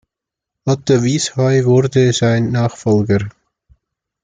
[0.65, 3.29] Otto Wiesheu wurde sein Nachfolger.